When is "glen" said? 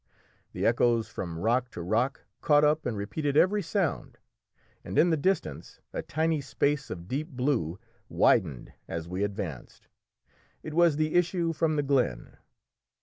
11.83-12.37